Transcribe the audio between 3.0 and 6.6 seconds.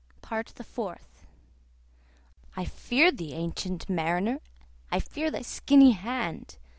thee, ancient Mariner! I fear thy skinny hand!